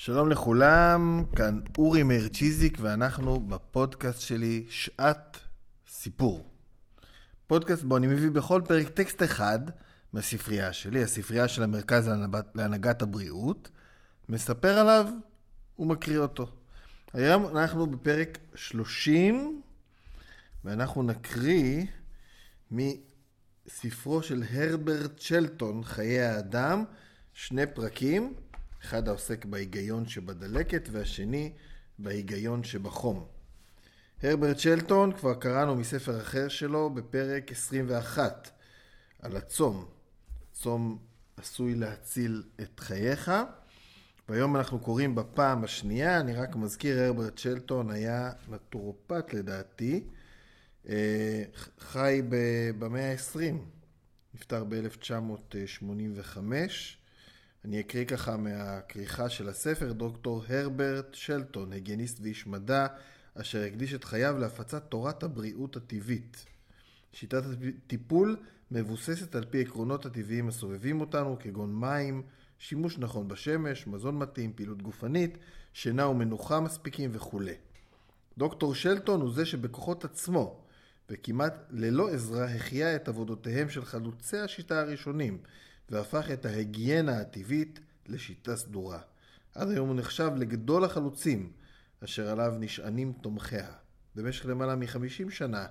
שלום 0.00 0.28
לכולם, 0.28 1.24
כאן 1.36 1.60
אורי 1.78 2.02
מאיר 2.02 2.28
צ'יזיק 2.28 2.78
ואנחנו 2.80 3.40
בפודקאסט 3.40 4.20
שלי 4.20 4.66
שעת 4.70 5.36
סיפור. 5.88 6.48
פודקאסט 7.46 7.82
בו 7.82 7.96
אני 7.96 8.06
מביא 8.06 8.30
בכל 8.30 8.62
פרק 8.68 8.88
טקסט 8.88 9.22
אחד 9.22 9.58
מהספרייה 10.12 10.72
שלי, 10.72 11.02
הספרייה 11.02 11.48
של 11.48 11.62
המרכז 11.62 12.10
להנהגת 12.54 13.02
הבריאות, 13.02 13.70
מספר 14.28 14.78
עליו 14.78 15.06
ומקריא 15.78 16.18
אותו. 16.18 16.46
היום 17.12 17.56
אנחנו 17.56 17.86
בפרק 17.86 18.38
30 18.54 19.62
ואנחנו 20.64 21.02
נקריא 21.02 21.84
מספרו 22.70 24.22
של 24.22 24.42
הרברט 24.50 25.18
שלטון, 25.18 25.84
חיי 25.84 26.20
האדם, 26.20 26.84
שני 27.32 27.66
פרקים. 27.66 28.34
אחד 28.84 29.08
העוסק 29.08 29.44
בהיגיון 29.44 30.08
שבדלקת 30.08 30.88
והשני 30.92 31.52
בהיגיון 31.98 32.64
שבחום. 32.64 33.26
הרברט 34.22 34.58
שלטון, 34.58 35.12
כבר 35.12 35.34
קראנו 35.34 35.74
מספר 35.74 36.20
אחר 36.20 36.48
שלו 36.48 36.90
בפרק 36.90 37.52
21 37.52 38.50
על 39.22 39.36
הצום. 39.36 39.86
צום 40.52 40.98
עשוי 41.36 41.74
להציל 41.74 42.42
את 42.60 42.80
חייך. 42.80 43.30
והיום 44.28 44.56
אנחנו 44.56 44.78
קוראים 44.78 45.14
בפעם 45.14 45.64
השנייה, 45.64 46.20
אני 46.20 46.34
רק 46.34 46.56
מזכיר, 46.56 46.98
הרברט 46.98 47.38
שלטון 47.38 47.90
היה 47.90 48.32
נטורופט 48.48 49.34
לדעתי, 49.34 50.04
אה, 50.88 51.42
חי 51.78 52.22
במאה 52.78 53.12
ה-20, 53.12 53.54
נפטר 54.34 54.64
ב-1985. 54.64 56.52
אני 57.64 57.80
אקריא 57.80 58.04
ככה 58.04 58.36
מהכריכה 58.36 59.28
של 59.28 59.48
הספר, 59.48 59.92
דוקטור 59.92 60.42
הרברט 60.48 61.14
שלטון, 61.14 61.72
הגניסט 61.72 62.18
ואיש 62.22 62.46
מדע, 62.46 62.86
אשר 63.34 63.62
הקדיש 63.62 63.94
את 63.94 64.04
חייו 64.04 64.38
להפצת 64.38 64.84
תורת 64.88 65.22
הבריאות 65.22 65.76
הטבעית. 65.76 66.44
שיטת 67.12 67.42
הטיפול 67.86 68.36
מבוססת 68.70 69.34
על 69.34 69.44
פי 69.44 69.60
עקרונות 69.60 70.06
הטבעיים 70.06 70.48
הסובבים 70.48 71.00
אותנו, 71.00 71.36
כגון 71.40 71.74
מים, 71.74 72.22
שימוש 72.58 72.98
נכון 72.98 73.28
בשמש, 73.28 73.86
מזון 73.86 74.18
מתאים, 74.18 74.52
פעילות 74.52 74.82
גופנית, 74.82 75.38
שינה 75.72 76.08
ומנוחה 76.08 76.60
מספיקים 76.60 77.10
וכולי. 77.12 77.54
דוקטור 78.38 78.74
שלטון 78.74 79.20
הוא 79.20 79.32
זה 79.34 79.46
שבכוחות 79.46 80.04
עצמו, 80.04 80.60
וכמעט 81.10 81.54
ללא 81.70 82.08
עזרה, 82.08 82.44
החיה 82.44 82.96
את 82.96 83.08
עבודותיהם 83.08 83.68
של 83.68 83.84
חלוצי 83.84 84.38
השיטה 84.38 84.80
הראשונים, 84.80 85.38
והפך 85.90 86.30
את 86.30 86.46
ההיגיינה 86.46 87.20
הטבעית 87.20 87.80
לשיטה 88.06 88.56
סדורה. 88.56 88.98
עד 89.54 89.70
היום 89.70 89.88
הוא 89.88 89.96
נחשב 89.96 90.30
לגדול 90.36 90.84
החלוצים, 90.84 91.52
אשר 92.04 92.28
עליו 92.30 92.54
נשענים 92.58 93.12
תומכיה. 93.20 93.68
במשך 94.14 94.46
למעלה 94.46 94.76
מ-50 94.76 95.30
שנה 95.30 95.66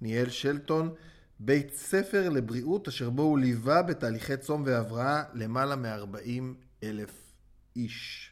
ניהל 0.00 0.28
שלטון 0.28 0.94
בית 1.40 1.74
ספר 1.74 2.28
לבריאות, 2.28 2.88
אשר 2.88 3.10
בו 3.10 3.22
הוא 3.22 3.38
ליווה 3.38 3.82
בתהליכי 3.82 4.36
צום 4.36 4.62
והבראה 4.66 5.22
למעלה 5.34 5.76
מ-40 5.76 6.42
אלף 6.82 7.10
איש. 7.76 8.30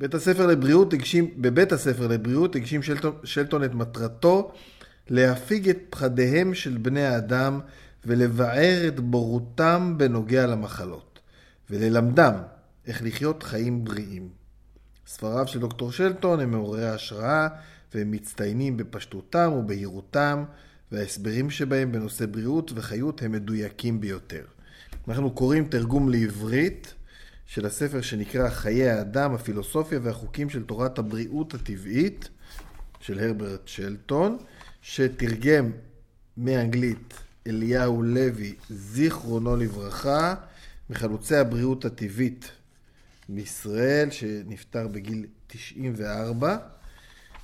בית 0.00 0.14
הספר 0.14 0.46
לבריאות 0.46 0.92
הגשים, 0.92 1.42
בבית 1.42 1.72
הספר 1.72 2.06
לבריאות 2.06 2.56
הגשים 2.56 2.82
שלטון, 2.82 3.16
שלטון 3.24 3.64
את 3.64 3.74
מטרתו 3.74 4.52
להפיג 5.08 5.68
את 5.68 5.78
פחדיהם 5.90 6.54
של 6.54 6.78
בני 6.78 7.04
האדם 7.06 7.60
ולבער 8.04 8.88
את 8.88 9.00
בורותם 9.00 9.94
בנוגע 9.96 10.46
למחלות, 10.46 11.18
וללמדם 11.70 12.34
איך 12.86 13.02
לחיות 13.02 13.42
חיים 13.42 13.84
בריאים. 13.84 14.28
ספריו 15.06 15.48
של 15.48 15.58
דוקטור 15.60 15.92
שלטון 15.92 16.40
הם 16.40 16.50
מעוררי 16.50 16.88
השראה 16.88 17.48
והם 17.94 18.10
מצטיינים 18.10 18.76
בפשטותם 18.76 19.52
ובהירותם, 19.52 20.44
וההסברים 20.92 21.50
שבהם 21.50 21.92
בנושא 21.92 22.26
בריאות 22.26 22.72
וחיות 22.74 23.22
הם 23.22 23.32
מדויקים 23.32 24.00
ביותר. 24.00 24.44
אנחנו 25.08 25.30
קוראים 25.30 25.64
תרגום 25.64 26.08
לעברית 26.08 26.94
של 27.46 27.66
הספר 27.66 28.00
שנקרא 28.00 28.50
חיי 28.50 28.90
האדם, 28.90 29.34
הפילוסופיה 29.34 29.98
והחוקים 30.02 30.50
של 30.50 30.62
תורת 30.62 30.98
הבריאות 30.98 31.54
הטבעית 31.54 32.28
של 33.00 33.18
הרברט 33.18 33.68
שלטון, 33.68 34.38
שתרגם 34.82 35.70
מאנגלית 36.36 37.14
אליהו 37.46 38.02
לוי, 38.02 38.54
זיכרונו 38.70 39.56
לברכה, 39.56 40.34
מחלוצי 40.90 41.36
הבריאות 41.36 41.84
הטבעית 41.84 42.50
בישראל, 43.28 44.10
שנפטר 44.10 44.88
בגיל 44.88 45.26
94, 45.46 46.56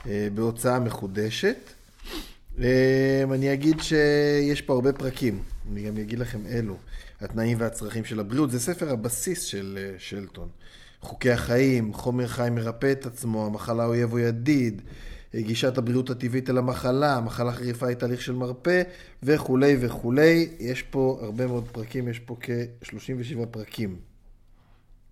אה, 0.06 0.28
בהוצאה 0.34 0.80
מחודשת. 0.80 1.56
אה, 2.60 3.24
אני 3.34 3.52
אגיד 3.52 3.80
שיש 3.80 4.62
פה 4.62 4.72
הרבה 4.74 4.92
פרקים, 4.92 5.42
אני 5.72 5.82
גם 5.82 5.96
אגיד 5.96 6.18
לכם 6.18 6.46
אלו. 6.46 6.76
התנאים 7.20 7.60
והצרכים 7.60 8.04
של 8.04 8.20
הבריאות, 8.20 8.50
זה 8.50 8.60
ספר 8.60 8.90
הבסיס 8.90 9.42
של 9.42 9.78
אה, 9.80 9.98
שלטון. 9.98 10.48
חוקי 11.00 11.30
החיים, 11.30 11.94
חומר 11.94 12.26
חיים 12.26 12.54
מרפא 12.54 12.92
את 12.92 13.06
עצמו, 13.06 13.46
המחלה 13.46 13.84
אויב 13.84 14.12
או 14.12 14.18
ידיד, 14.18 14.82
גישת 15.34 15.78
הבריאות 15.78 16.10
הטבעית 16.10 16.50
אל 16.50 16.58
המחלה, 16.58 17.20
מחלה 17.20 17.52
חריפה 17.52 17.86
היא 17.86 17.96
תהליך 17.96 18.22
של 18.22 18.32
מרפא 18.32 18.82
וכולי 19.22 19.76
וכולי. 19.80 20.48
יש 20.58 20.82
פה 20.82 21.18
הרבה 21.22 21.46
מאוד 21.46 21.68
פרקים, 21.72 22.08
יש 22.08 22.18
פה 22.18 22.36
כ-37 22.40 23.46
פרקים. 23.50 23.96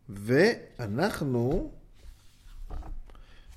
ואנחנו 0.09 1.71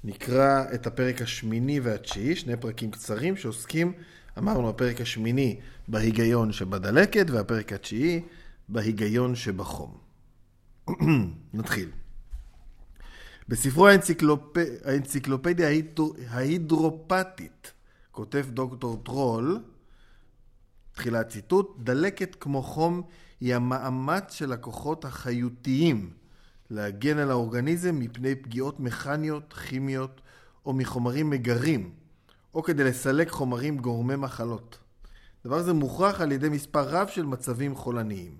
נקרא 0.03 0.63
את 0.73 0.87
הפרק 0.87 1.21
השמיני 1.21 1.79
והתשיעי, 1.79 2.35
שני 2.35 2.57
פרקים 2.57 2.91
קצרים 2.91 3.35
שעוסקים, 3.35 3.93
אמרנו, 4.37 4.69
הפרק 4.69 5.01
השמיני 5.01 5.59
בהיגיון 5.87 6.51
שבדלקת 6.51 7.25
והפרק 7.29 7.73
התשיעי 7.73 8.21
בהיגיון 8.69 9.35
שבחום. 9.35 9.97
נתחיל. 11.53 11.89
בספרו 13.49 13.87
האנציקלופ... 13.87 14.57
האנציקלופדיה 14.85 15.69
ההידרופתית 16.29 17.71
כותב 18.11 18.45
דוקטור 18.49 19.01
טרול, 19.05 19.59
תחילת 20.91 21.29
ציטוט, 21.29 21.77
דלקת 21.79 22.35
כמו 22.39 22.63
חום 22.63 23.01
היא 23.41 23.55
המאמץ 23.55 24.33
של 24.33 24.51
הכוחות 24.51 25.05
החיותיים 25.05 26.13
להגן 26.69 27.17
על 27.17 27.31
האורגניזם 27.31 27.99
מפני 27.99 28.35
פגיעות 28.35 28.79
מכניות, 28.79 29.53
כימיות 29.53 30.21
או 30.65 30.73
מחומרים 30.73 31.29
מגרים, 31.29 31.91
או 32.53 32.63
כדי 32.63 32.83
לסלק 32.83 33.29
חומרים 33.29 33.77
גורמי 33.77 34.15
מחלות. 34.15 34.77
דבר 35.45 35.63
זה 35.63 35.73
מוכרח 35.73 36.21
על 36.21 36.31
ידי 36.31 36.49
מספר 36.49 36.89
רב 36.89 37.07
של 37.07 37.25
מצבים 37.25 37.75
חולניים. 37.75 38.35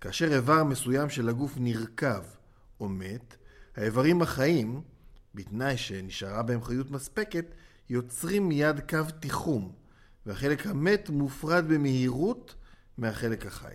כאשר 0.00 0.34
איבר 0.34 0.64
מסוים 0.64 1.10
של 1.10 1.28
הגוף 1.28 1.54
נרקב 1.56 2.22
או 2.80 2.88
מת, 2.88 3.36
האיברים 3.76 4.22
החיים, 4.22 4.80
בתנאי 5.34 5.76
שנשארה 5.76 6.42
בהם 6.42 6.62
חיות 6.62 6.90
מספקת, 6.90 7.44
יוצרים 7.90 8.48
מיד 8.48 8.80
קו 8.88 8.98
תיחום, 9.20 9.72
והחלק 10.26 10.66
המת 10.66 11.10
מופרד 11.10 11.64
במהירות 11.68 12.54
מהחלק 12.98 13.46
החי. 13.46 13.74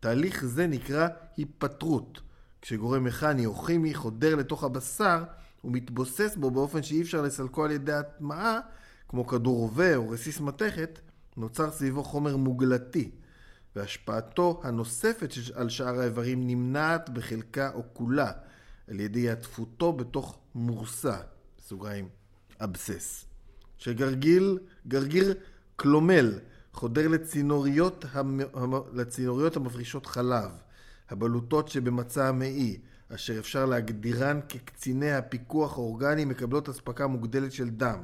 תהליך 0.00 0.44
זה 0.44 0.66
נקרא 0.66 1.08
היפטרות, 1.36 2.20
כשגורם 2.62 3.04
מכני 3.04 3.46
או 3.46 3.54
כימי 3.54 3.94
חודר 3.94 4.34
לתוך 4.34 4.64
הבשר 4.64 5.24
ומתבוסס 5.64 6.36
בו 6.36 6.50
באופן 6.50 6.82
שאי 6.82 7.02
אפשר 7.02 7.22
לסלקו 7.22 7.64
על 7.64 7.70
ידי 7.70 7.92
הטמעה, 7.92 8.60
כמו 9.08 9.26
כדור 9.26 9.56
רובה 9.56 9.96
או 9.96 10.10
רסיס 10.10 10.40
מתכת, 10.40 10.98
נוצר 11.36 11.70
סביבו 11.70 12.04
חומר 12.04 12.36
מוגלתי, 12.36 13.10
והשפעתו 13.76 14.60
הנוספת 14.64 15.30
על 15.54 15.68
שאר 15.68 16.00
האיברים 16.00 16.46
נמנעת 16.46 17.10
בחלקה 17.10 17.70
או 17.74 17.82
כולה, 17.92 18.32
על 18.90 19.00
ידי 19.00 19.30
עטפותו 19.30 19.92
בתוך 19.92 20.38
מורסה, 20.54 21.16
בסוגריים, 21.58 22.08
אבסס, 22.60 23.24
שגרגיל, 23.78 24.58
גרגיר 24.88 25.34
קלומל 25.76 26.38
חודר 26.72 27.08
לצינוריות, 27.08 28.04
המ, 28.12 28.40
לצינוריות 28.92 29.56
המפרישות 29.56 30.06
חלב, 30.06 30.50
הבלוטות 31.08 31.68
שבמצע 31.68 32.28
המעי, 32.28 32.80
אשר 33.14 33.38
אפשר 33.38 33.66
להגדירן 33.66 34.40
כקציני 34.48 35.12
הפיקוח 35.12 35.72
האורגני 35.72 36.24
מקבלות 36.24 36.68
אספקה 36.68 37.06
מוגדלת 37.06 37.52
של 37.52 37.70
דם. 37.70 37.98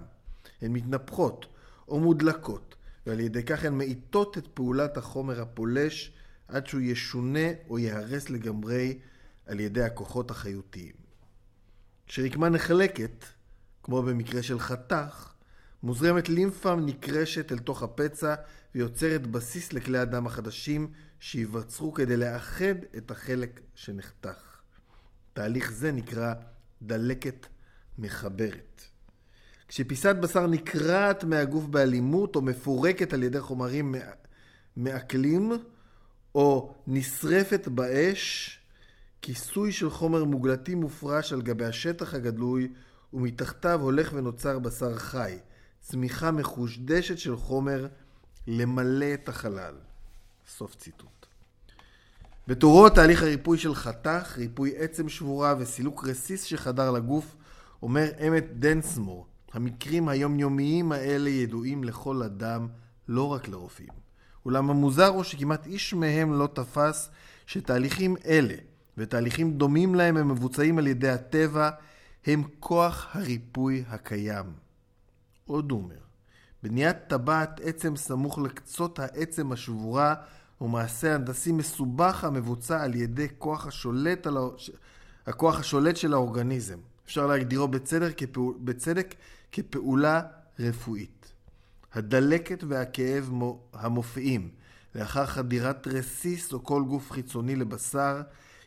הן 0.62 0.72
מתנפחות 0.72 1.46
או 1.88 2.00
מודלקות, 2.00 2.74
ועל 3.06 3.20
ידי 3.20 3.42
כך 3.42 3.64
הן 3.64 3.78
מאיטות 3.78 4.38
את 4.38 4.46
פעולת 4.54 4.96
החומר 4.96 5.40
הפולש 5.40 6.12
עד 6.48 6.66
שהוא 6.66 6.80
ישונה 6.80 7.48
או 7.68 7.78
ייהרס 7.78 8.30
לגמרי 8.30 8.98
על 9.46 9.60
ידי 9.60 9.82
הכוחות 9.82 10.30
החיותיים. 10.30 10.94
כשרקמה 12.06 12.48
נחלקת, 12.48 13.24
כמו 13.82 14.02
במקרה 14.02 14.42
של 14.42 14.58
חתך, 14.58 15.32
מוזרמת 15.82 16.28
לימפה 16.28 16.74
נקרשת 16.74 17.52
אל 17.52 17.58
תוך 17.58 17.82
הפצע 17.82 18.34
ויוצרת 18.74 19.26
בסיס 19.26 19.72
לכלי 19.72 19.98
הדם 19.98 20.26
החדשים 20.26 20.90
שייווצרו 21.20 21.92
כדי 21.92 22.16
לאחד 22.16 22.74
את 22.96 23.10
החלק 23.10 23.60
שנחתך. 23.74 24.60
תהליך 25.32 25.72
זה 25.72 25.92
נקרא 25.92 26.34
דלקת 26.82 27.46
מחברת. 27.98 28.82
כשפיסת 29.68 30.16
בשר 30.16 30.46
נקרעת 30.46 31.24
מהגוף 31.24 31.64
באלימות 31.64 32.36
או 32.36 32.42
מפורקת 32.42 33.12
על 33.12 33.22
ידי 33.22 33.40
חומרים 33.40 33.94
מעכלים 34.76 35.52
או 36.34 36.74
נשרפת 36.86 37.68
באש, 37.68 38.58
כיסוי 39.26 39.72
של 39.72 39.90
חומר 39.90 40.24
מוגלתי 40.24 40.74
מופרש 40.74 41.32
על 41.32 41.42
גבי 41.42 41.64
השטח 41.64 42.14
הגדלוי 42.14 42.68
ומתחתיו 43.12 43.80
הולך 43.80 44.10
ונוצר 44.14 44.58
בשר 44.58 44.98
חי, 44.98 45.38
צמיחה 45.80 46.30
מחושדשת 46.30 47.18
של 47.18 47.36
חומר 47.36 47.86
למלא 48.46 49.14
את 49.14 49.28
החלל. 49.28 49.74
סוף 50.48 50.74
ציטוט. 50.76 51.26
בתורו 52.48 52.88
תהליך 52.88 53.22
הריפוי 53.22 53.58
של 53.58 53.74
חתך, 53.74 54.34
ריפוי 54.36 54.76
עצם 54.76 55.08
שבורה 55.08 55.54
וסילוק 55.58 56.04
רסיס 56.04 56.42
שחדר 56.42 56.90
לגוף, 56.90 57.36
אומר 57.82 58.08
אמת 58.28 58.46
דנסמור, 58.58 59.26
המקרים 59.52 60.08
היומיומיים 60.08 60.92
האלה 60.92 61.30
ידועים 61.30 61.84
לכל 61.84 62.22
אדם, 62.22 62.68
לא 63.08 63.32
רק 63.32 63.48
לרופאים. 63.48 63.92
אולם 64.44 64.70
המוזר 64.70 65.06
הוא 65.06 65.22
שכמעט 65.22 65.66
איש 65.66 65.94
מהם 65.94 66.32
לא 66.32 66.48
תפס 66.54 67.10
שתהליכים 67.46 68.16
אלה 68.26 68.54
ותהליכים 68.98 69.58
דומים 69.58 69.94
להם 69.94 70.16
הם 70.16 70.28
מבוצעים 70.28 70.78
על 70.78 70.86
ידי 70.86 71.08
הטבע, 71.08 71.70
הם 72.26 72.42
כוח 72.60 73.08
הריפוי 73.12 73.84
הקיים. 73.88 74.52
עוד 75.46 75.70
אומר, 75.70 76.04
בניית 76.62 76.96
טבעת 77.06 77.60
עצם 77.64 77.96
סמוך 77.96 78.38
לקצות 78.38 78.98
העצם 78.98 79.52
השבורה 79.52 80.14
הוא 80.58 80.70
מעשה 80.70 81.14
הנדסי 81.14 81.52
מסובך 81.52 82.24
המבוצע 82.24 82.82
על 82.82 82.94
ידי 82.94 83.26
כוח 83.38 83.66
השולט, 83.66 84.26
על... 84.26 84.36
הכוח 85.26 85.60
השולט 85.60 85.96
של 85.96 86.12
האורגניזם. 86.12 86.78
אפשר 87.06 87.26
להגדירו 87.26 87.68
בצדק, 87.68 88.14
כפעול... 88.16 88.54
בצדק 88.60 89.14
כפעולה 89.52 90.20
רפואית. 90.58 91.32
הדלקת 91.92 92.64
והכאב 92.68 93.30
המופיעים 93.72 94.50
לאחר 94.94 95.26
חדירת 95.26 95.86
רסיס 95.86 96.52
או 96.52 96.64
כל 96.64 96.82
גוף 96.82 97.10
חיצוני 97.10 97.56
לבשר, 97.56 98.22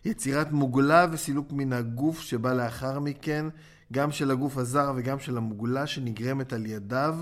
יצירת 0.07 0.51
מוגלה 0.51 1.05
וסילוק 1.11 1.51
מן 1.51 1.73
הגוף 1.73 2.19
שבא 2.19 2.53
לאחר 2.53 2.99
מכן, 2.99 3.45
גם 3.93 4.11
של 4.11 4.31
הגוף 4.31 4.57
הזר 4.57 4.93
וגם 4.95 5.19
של 5.19 5.37
המוגלה 5.37 5.87
שנגרמת 5.87 6.53
על 6.53 6.65
ידיו, 6.65 7.17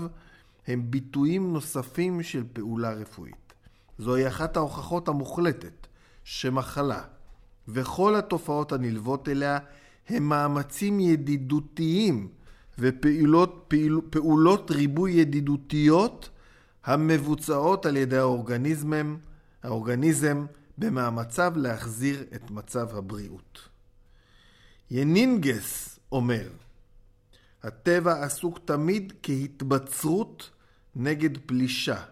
הם 0.66 0.90
ביטויים 0.90 1.52
נוספים 1.52 2.22
של 2.22 2.44
פעולה 2.52 2.92
רפואית. 2.92 3.54
זוהי 3.98 4.28
אחת 4.28 4.56
ההוכחות 4.56 5.08
המוחלטת 5.08 5.86
שמחלה 6.24 7.02
וכל 7.68 8.16
התופעות 8.16 8.72
הנלוות 8.72 9.28
אליה 9.28 9.58
הם 10.08 10.28
מאמצים 10.28 11.00
ידידותיים 11.00 12.28
ופעולות 12.78 13.64
פעול, 13.68 14.00
פעולות 14.10 14.70
ריבוי 14.70 15.12
ידידותיות 15.12 16.30
המבוצעות 16.84 17.86
על 17.86 17.96
ידי 17.96 18.18
האורגניזם, 18.18 19.16
האורגניזם 19.62 20.46
במאמציו 20.78 21.52
להחזיר 21.56 22.24
את 22.34 22.50
מצב 22.50 22.96
הבריאות. 22.96 23.68
ינינגס 24.90 25.98
אומר, 26.12 26.48
הטבע 27.62 28.24
עסוק 28.24 28.58
תמיד 28.64 29.12
כהתבצרות 29.22 30.50
נגד 30.96 31.38
פלישה, 31.46 32.02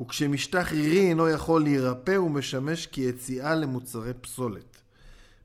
וכשמשטח 0.00 0.72
רירי 0.72 1.08
אינו 1.08 1.28
יכול 1.28 1.62
להירפא 1.62 2.14
הוא 2.16 2.30
משמש 2.30 2.86
כיציאה 2.86 3.54
למוצרי 3.54 4.14
פסולת. 4.14 4.76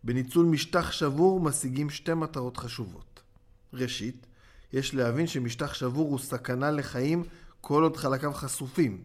בניצול 0.03 0.45
משטח 0.45 0.91
שבור 0.91 1.39
משיגים 1.39 1.89
שתי 1.89 2.13
מטרות 2.13 2.57
חשובות. 2.57 3.21
ראשית, 3.73 4.25
יש 4.73 4.95
להבין 4.95 5.27
שמשטח 5.27 5.73
שבור 5.73 6.09
הוא 6.09 6.19
סכנה 6.19 6.71
לחיים 6.71 7.23
כל 7.61 7.83
עוד 7.83 7.97
חלקיו 7.97 8.33
חשופים, 8.33 9.03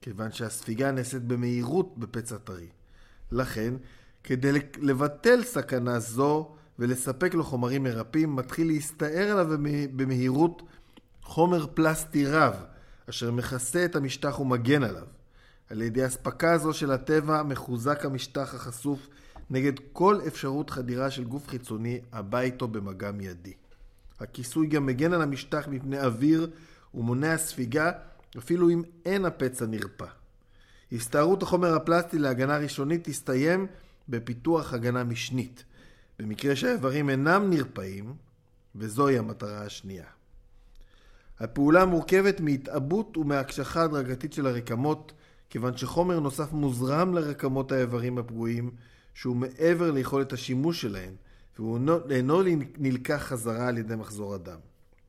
כיוון 0.00 0.32
שהספיגה 0.32 0.92
נעשית 0.92 1.22
במהירות 1.22 1.98
בפצע 1.98 2.38
טרי. 2.38 2.68
לכן, 3.32 3.74
כדי 4.24 4.52
לבטל 4.78 5.44
סכנה 5.44 5.98
זו 5.98 6.54
ולספק 6.78 7.34
לו 7.34 7.44
חומרים 7.44 7.82
מרפאים, 7.82 8.36
מתחיל 8.36 8.66
להסתער 8.66 9.30
עליו 9.30 9.58
במהירות 9.96 10.62
חומר 11.22 11.66
פלסטי 11.74 12.26
רב, 12.26 12.54
אשר 13.10 13.30
מכסה 13.30 13.84
את 13.84 13.96
המשטח 13.96 14.40
ומגן 14.40 14.82
עליו. 14.82 15.06
על 15.70 15.82
ידי 15.82 16.06
אספקה 16.06 16.58
זו 16.58 16.72
של 16.72 16.90
הטבע 16.90 17.42
מחוזק 17.42 18.04
המשטח 18.04 18.54
החשוף 18.54 19.08
נגד 19.50 19.72
כל 19.92 20.18
אפשרות 20.26 20.70
חדירה 20.70 21.10
של 21.10 21.24
גוף 21.24 21.48
חיצוני 21.48 22.00
הבא 22.12 22.40
איתו 22.40 22.68
במגע 22.68 23.12
מיידי. 23.12 23.52
הכיסוי 24.20 24.66
גם 24.66 24.86
מגן 24.86 25.12
על 25.12 25.22
המשטח 25.22 25.68
מפני 25.68 26.00
אוויר 26.00 26.50
ומונע 26.94 27.36
ספיגה 27.36 27.90
אפילו 28.38 28.70
אם 28.70 28.82
אין 29.04 29.24
הפצע 29.24 29.66
נרפא. 29.66 30.19
הסתערות 30.92 31.42
החומר 31.42 31.74
הפלסטי 31.74 32.18
להגנה 32.18 32.58
ראשונית 32.58 33.04
תסתיים 33.04 33.66
בפיתוח 34.08 34.74
הגנה 34.74 35.04
משנית, 35.04 35.64
במקרה 36.18 36.56
שהאיברים 36.56 37.10
אינם 37.10 37.50
נרפאים, 37.50 38.14
וזוהי 38.76 39.18
המטרה 39.18 39.62
השנייה. 39.62 40.04
הפעולה 41.40 41.84
מורכבת 41.84 42.40
מהתעבות 42.40 43.16
ומהקשחה 43.16 43.82
הדרגתית 43.82 44.32
של 44.32 44.46
הרקמות, 44.46 45.12
כיוון 45.50 45.76
שחומר 45.76 46.20
נוסף 46.20 46.52
מוזרם 46.52 47.14
לרקמות 47.14 47.72
האיברים 47.72 48.18
הפגועים, 48.18 48.70
שהוא 49.14 49.36
מעבר 49.36 49.90
ליכולת 49.90 50.32
השימוש 50.32 50.80
שלהן, 50.80 51.14
והוא 51.58 51.78
אינו 52.10 52.42
נלקח 52.78 53.22
חזרה 53.22 53.68
על 53.68 53.78
ידי 53.78 53.96
מחזור 53.96 54.34
הדם. 54.34 54.58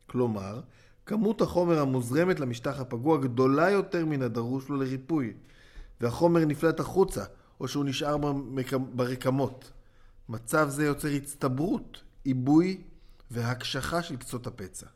כלומר, 0.07 0.61
כמות 1.05 1.41
החומר 1.41 1.79
המוזרמת 1.79 2.39
למשטח 2.39 2.79
הפגוע 2.79 3.17
גדולה 3.17 3.69
יותר 3.69 4.05
מן 4.05 4.21
הדרוש 4.21 4.69
לו 4.69 4.77
לריפוי, 4.77 5.33
והחומר 6.01 6.45
נפלט 6.45 6.79
החוצה, 6.79 7.23
או 7.59 7.67
שהוא 7.67 7.85
נשאר 7.85 8.17
ברקמות. 8.95 9.71
מצב 10.29 10.69
זה 10.69 10.85
יוצר 10.85 11.07
הצטברות, 11.07 12.01
עיבוי 12.23 12.81
והקשחה 13.31 14.03
של 14.03 14.15
קצות 14.15 14.47
הפצע. 14.47 14.87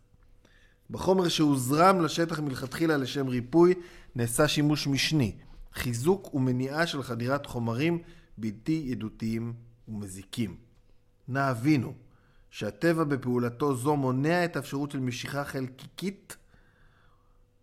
בחומר 0.90 1.28
שהוזרם 1.28 2.02
לשטח 2.02 2.40
מלכתחילה 2.40 2.98
לשם 2.98 3.28
ריפוי 3.28 3.74
נעשה 4.16 4.48
שימוש 4.48 4.88
משני, 4.88 5.36
חיזוק 5.74 6.36
ומניעה 6.36 6.88
של 6.88 7.04
חדירת 7.04 7.46
חומרים 7.46 8.00
בלתי 8.38 8.84
ידותיים 8.86 9.54
ומזיקים. 9.88 10.56
נא 11.28 11.40
הבינו 11.40 11.94
שהטבע 12.50 13.04
בפעולתו 13.04 13.76
זו 13.76 13.96
מונע 13.96 14.46
את 14.46 14.56
האפשרות 14.56 14.92
של 14.92 15.00
משיכה 15.00 15.44
חלקיקית 15.44 16.38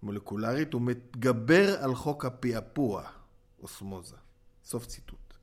מולקולרית 0.02 0.74
ומתגבר 0.74 1.84
על 1.84 1.94
חוק 1.94 2.24
הפעפוע, 2.24 3.02
אוסמוזה. 3.62 4.16
סוף 4.64 4.86
ציטוט. 4.86 5.34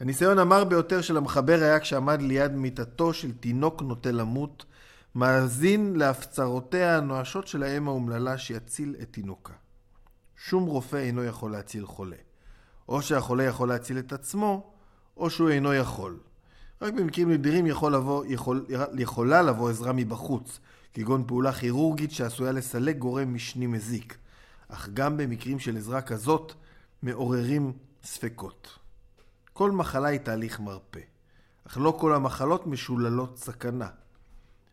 הניסיון 0.00 0.38
המר 0.38 0.64
ביותר 0.64 1.00
של 1.00 1.16
המחבר 1.16 1.58
היה 1.62 1.80
כשעמד 1.80 2.22
ליד 2.22 2.52
מיטתו 2.52 3.14
של 3.14 3.32
תינוק 3.32 3.82
נוטה 3.82 4.10
למות, 4.10 4.64
מאזין 5.14 5.96
להפצרותיה 5.96 6.96
הנואשות 6.96 7.46
של 7.46 7.62
האם 7.62 7.88
האומללה 7.88 8.38
שיציל 8.38 8.96
את 9.02 9.12
תינוקה. 9.12 9.52
שום 10.36 10.66
רופא 10.66 10.96
אינו 10.96 11.24
יכול 11.24 11.52
להציל 11.52 11.86
חולה. 11.86 12.16
או 12.88 13.02
שהחולה 13.02 13.44
יכול 13.44 13.68
להציל 13.68 13.98
את 13.98 14.12
עצמו, 14.12 14.72
או 15.16 15.30
שהוא 15.30 15.50
אינו 15.50 15.74
יכול. 15.74 16.18
רק 16.82 16.92
במקרים 16.92 17.32
נדירים 17.32 17.66
יכול 17.66 17.94
לבוא, 17.94 18.24
יכול, 18.28 18.66
יכולה 18.98 19.42
לבוא 19.42 19.70
עזרה 19.70 19.92
מבחוץ, 19.92 20.60
כגון 20.94 21.24
פעולה 21.26 21.52
כירורגית 21.52 22.12
שעשויה 22.12 22.52
לסלק 22.52 22.96
גורם 22.96 23.34
משני 23.34 23.66
מזיק. 23.66 24.16
אך 24.68 24.88
גם 24.94 25.16
במקרים 25.16 25.58
של 25.58 25.76
עזרה 25.76 26.02
כזאת 26.02 26.52
מעוררים 27.02 27.72
ספקות. 28.04 28.78
כל 29.52 29.70
מחלה 29.70 30.08
היא 30.08 30.20
תהליך 30.20 30.60
מרפא, 30.60 31.00
אך 31.66 31.78
לא 31.78 31.96
כל 32.00 32.14
המחלות 32.14 32.66
משוללות 32.66 33.38
סכנה. 33.38 33.88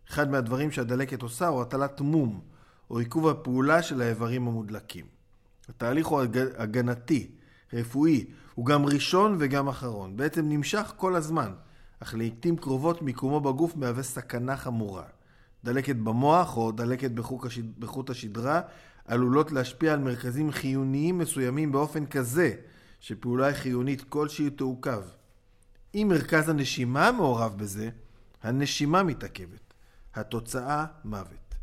אחד 0.10 0.32
מהדברים 0.32 0.72
שהדלקת 0.72 1.22
עושה 1.22 1.48
הוא 1.48 1.62
הטלת 1.62 2.02
מום, 2.02 2.42
או 2.90 3.00
עיכוב 3.00 3.28
הפעולה 3.28 3.82
של 3.84 4.02
האיברים 4.02 4.48
המודלקים. 4.48 5.06
התהליך 5.70 6.08
הוא 6.08 6.22
הגנתי, 6.58 7.32
רפואי, 7.74 8.26
הוא 8.56 8.66
גם 8.66 8.86
ראשון 8.86 9.36
וגם 9.40 9.68
אחרון. 9.68 10.18
בעצם 10.18 10.50
נמשך 10.50 10.94
כל 10.98 11.16
הזמן, 11.16 11.54
אך 12.00 12.14
לעיתים 12.14 12.58
קרובות 12.58 13.02
מיקומו 13.02 13.40
בגוף 13.40 13.76
מהווה 13.76 14.04
סכנה 14.04 14.58
חמורה. 14.58 15.04
דלקת 15.64 15.96
במוח 15.96 16.58
או 16.58 16.72
דלקת 16.72 17.12
בחוט 17.80 18.10
השדרה 18.10 18.62
עלולות 19.06 19.52
להשפיע 19.52 19.94
על 19.94 20.00
מרכזים 20.00 20.52
חיוניים 20.52 21.18
מסוימים 21.18 21.72
באופן 21.72 22.06
כזה 22.06 22.56
שפעולה 23.00 23.54
חיונית 23.54 24.02
כלשהי 24.10 24.50
תעוכב. 24.50 25.02
אם 25.96 26.08
מרכז 26.10 26.50
הנשימה 26.50 27.12
מעורב 27.12 27.58
בזה, 27.58 27.90
הנשימה 28.44 29.04
מתעכבת. 29.04 29.74
התוצאה 30.16 30.86
מוות. 31.06 31.56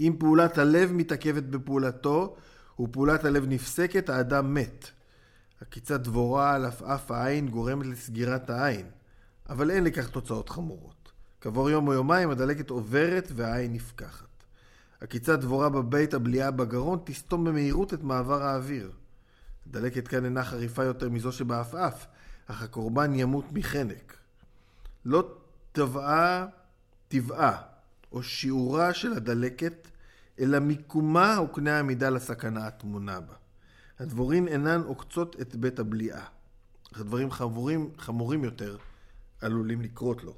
אם 0.00 0.16
פעולת 0.18 0.58
הלב 0.58 0.92
מתעכבת 0.92 1.42
בפעולתו 1.42 2.36
ופעולת 2.80 3.24
הלב 3.24 3.46
נפסקת, 3.46 4.08
האדם 4.08 4.54
מת. 4.54 4.90
עקיצת 5.60 6.00
דבורה 6.00 6.54
על 6.54 6.64
עפעף 6.64 7.10
העין 7.10 7.48
גורמת 7.48 7.86
לסגירת 7.86 8.50
העין, 8.50 8.86
אבל 9.48 9.70
אין 9.70 9.84
לכך 9.84 10.08
תוצאות 10.08 10.48
חמורות. 10.48 11.12
כעבור 11.40 11.70
יום 11.70 11.88
או 11.88 11.92
יומיים 11.92 12.30
הדלקת 12.30 12.70
עוברת 12.70 13.32
והעין 13.34 13.72
נפקחת. 13.72 14.33
עקיצת 15.04 15.38
דבורה 15.38 15.68
בבית 15.68 16.14
הבליעה 16.14 16.50
בגרון 16.50 16.98
תסתום 17.04 17.44
במהירות 17.44 17.94
את 17.94 18.02
מעבר 18.02 18.42
האוויר. 18.42 18.92
הדלקת 19.66 20.08
כאן 20.08 20.24
אינה 20.24 20.44
חריפה 20.44 20.84
יותר 20.84 21.10
מזו 21.10 21.32
שבעפעף, 21.32 22.06
אך 22.46 22.62
הקורבן 22.62 23.14
ימות 23.14 23.44
מחנק. 23.52 24.16
לא 25.04 25.28
טבעה 25.72 26.46
טבעה 27.08 27.62
או 28.12 28.22
שיעורה 28.22 28.94
של 28.94 29.12
הדלקת, 29.12 29.88
אלא 30.38 30.58
מיקומה 30.58 31.38
וקנה 31.44 31.78
המידה 31.78 32.10
לסכנה 32.10 32.66
הטמונה 32.66 33.20
בה. 33.20 33.34
הדבורין 33.98 34.48
אינן 34.48 34.80
עוקצות 34.80 35.36
את 35.40 35.56
בית 35.56 35.78
הבליעה, 35.78 36.24
אך 36.92 37.00
דברים 37.00 37.30
חמורים, 37.30 37.90
חמורים 37.98 38.44
יותר 38.44 38.76
עלולים 39.40 39.80
לקרות 39.80 40.24
לו. 40.24 40.34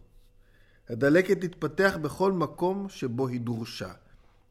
הדלקת 0.89 1.41
תתפתח 1.41 1.97
בכל 2.03 2.33
מקום 2.33 2.89
שבו 2.89 3.29
היא 3.29 3.41
דורשה, 3.41 3.93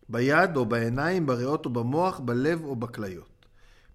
ביד 0.09 0.55
או 0.55 0.65
בעיניים, 0.65 1.25
בריאות 1.25 1.65
או 1.65 1.69
במוח, 1.69 2.19
בלב 2.19 2.63
או 2.63 2.75
בכליות. 2.75 3.45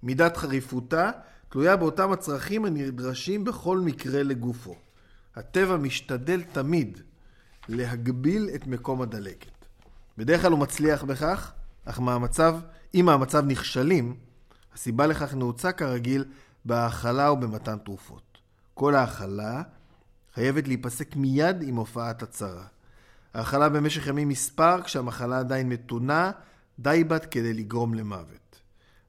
מידת 0.02 0.36
חריפותה 0.36 1.10
תלויה 1.48 1.76
באותם 1.76 2.12
הצרכים 2.12 2.64
הנדרשים 2.64 3.44
בכל 3.44 3.78
מקרה 3.78 4.22
לגופו. 4.22 4.76
הטבע 5.36 5.76
משתדל 5.76 6.42
תמיד 6.42 6.98
להגביל 7.68 8.50
את 8.54 8.66
מקום 8.66 9.02
הדלקת. 9.02 9.64
בדרך 10.18 10.42
כלל 10.42 10.52
הוא 10.52 10.60
מצליח 10.60 11.04
בכך, 11.04 11.52
אך 11.84 12.00
מהמצב, 12.00 12.58
אם 12.94 13.02
מהמצב 13.06 13.44
נכשלים, 13.46 14.16
הסיבה 14.74 15.06
לכך 15.06 15.34
נעוצה 15.34 15.72
כרגיל 15.72 16.24
בהאכלה 16.64 17.32
ובמתן 17.32 17.78
תרופות. 17.78 18.38
כל 18.74 18.94
האכלה 18.94 19.62
חייבת 20.34 20.68
להיפסק 20.68 21.16
מיד 21.16 21.62
עם 21.62 21.76
הופעת 21.76 22.22
הצרה. 22.22 22.64
האכלה 23.34 23.68
במשך 23.68 24.06
ימים 24.06 24.28
מספר, 24.28 24.82
כשהמחלה 24.82 25.38
עדיין 25.38 25.68
מתונה, 25.68 26.30
די 26.78 27.04
בת 27.04 27.24
כדי 27.24 27.52
לגרום 27.52 27.94
למוות. 27.94 28.60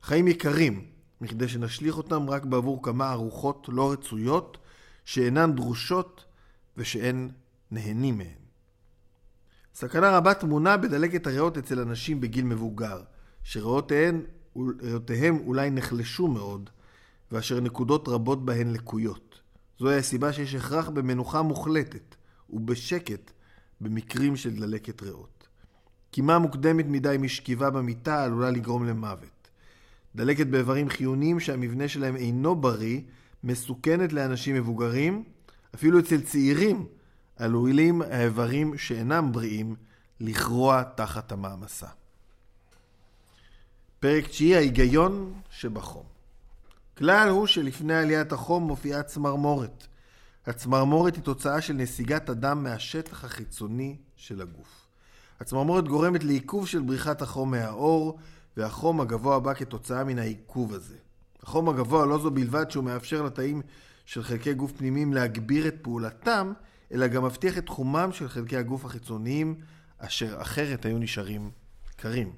חיים 0.04 0.28
יקרים, 0.28 0.86
מכדי 1.22 1.48
שנשליך 1.48 1.98
אותם 1.98 2.30
רק 2.30 2.46
בעבור 2.46 2.84
כמה 2.84 3.12
ארוחות 3.12 3.68
לא 3.72 3.92
רצויות, 3.92 4.58
שאינן 5.06 5.56
דרושות 5.56 6.26
ושאין 6.78 7.30
נהנים 7.72 8.18
מהן. 8.18 8.28
סכנה 9.76 10.18
רבה 10.18 10.34
טמונה 10.34 10.78
בדלקת 10.78 11.28
הריאות 11.28 11.58
אצל 11.58 11.80
אנשים 11.80 12.22
בגיל 12.22 12.46
מבוגר, 12.46 13.02
שריאותיהם 13.44 14.26
אולי 15.46 15.70
נחלשו 15.70 16.28
מאוד, 16.28 16.70
ואשר 17.32 17.60
נקודות 17.60 18.08
רבות 18.08 18.46
בהן 18.46 18.72
לקויות. 18.72 19.40
זוהי 19.80 19.98
הסיבה 19.98 20.34
שיש 20.34 20.56
הכרח 20.56 20.90
במנוחה 20.90 21.42
מוחלטת 21.42 22.16
ובשקט 22.50 23.32
במקרים 23.82 24.36
של 24.36 24.56
דלקת 24.56 25.02
ריאות. 25.02 25.48
קימה 26.12 26.40
מוקדמת 26.40 26.86
מדי 26.86 27.16
משכיבה 27.20 27.70
במיטה 27.70 28.24
עלולה 28.24 28.52
לגרום 28.52 28.86
למוות. 28.86 29.50
דלקת 30.16 30.48
באיברים 30.48 30.90
חיוניים 30.90 31.40
שהמבנה 31.40 31.88
שלהם 31.88 32.16
אינו 32.16 32.56
בריא, 32.56 33.02
מסוכנת 33.44 34.14
לאנשים 34.14 34.56
מבוגרים, 34.56 35.24
אפילו 35.76 36.00
אצל 36.00 36.22
צעירים 36.22 36.86
עלולים 37.36 38.02
האיברים 38.02 38.78
שאינם 38.78 39.32
בריאים 39.32 39.76
לכרוע 40.20 40.84
תחת 40.84 41.32
המעמסה. 41.32 41.88
פרק 44.00 44.28
תשיעי, 44.28 44.56
ההיגיון 44.56 45.34
שבחום. 45.50 46.04
כלל 46.98 47.30
הוא 47.30 47.48
שלפני 47.48 47.96
עליית 47.96 48.32
החום 48.32 48.64
מופיעה 48.64 49.04
צמרמורת. 49.04 49.88
הצמרמורת 50.48 51.16
היא 51.16 51.24
תוצאה 51.24 51.62
של 51.62 51.74
נסיגת 51.74 52.30
הדם 52.30 52.64
מהשטח 52.64 53.24
החיצוני 53.24 53.98
של 54.16 54.42
הגוף. 54.42 54.88
הצמרמורת 55.40 55.88
גורמת 55.88 56.24
לעיכוב 56.24 56.68
של 56.68 56.82
בריחת 56.82 57.22
החום 57.22 57.52
מהאור, 57.52 58.20
והחום 58.58 59.02
הגבוה 59.02 59.40
בא 59.40 59.54
כתוצאה 59.54 60.04
מן 60.04 60.20
העיכוב 60.20 60.74
הזה. 60.74 60.96
החום 61.44 61.70
הגבוה 61.70 62.06
לא 62.06 62.18
זו 62.18 62.32
בלבד 62.32 62.72
שהוא 62.72 62.84
מאפשר 62.84 63.22
לתאים 63.22 63.62
של 64.06 64.24
חלקי 64.24 64.54
גוף 64.54 64.72
פנימיים 64.72 65.14
להגביר 65.14 65.68
את 65.68 65.76
פעולתם, 65.82 66.54
אלא 66.92 67.08
גם 67.08 67.26
מבטיח 67.26 67.58
את 67.58 67.66
תחומם 67.66 68.10
של 68.12 68.30
חלקי 68.30 68.58
הגוף 68.58 68.86
החיצוניים, 68.86 69.56
אשר 69.98 70.42
אחרת 70.42 70.86
היו 70.86 70.98
נשארים 70.98 71.52
קרים. 71.96 72.32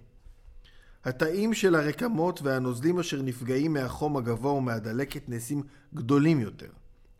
התאים 1.05 1.53
של 1.53 1.75
הרקמות 1.75 2.41
והנוזלים 2.41 2.99
אשר 2.99 3.21
נפגעים 3.21 3.73
מהחום 3.73 4.17
הגבוה 4.17 4.51
ומהדלקת 4.51 5.29
נעשים 5.29 5.63
גדולים 5.93 6.39
יותר. 6.39 6.69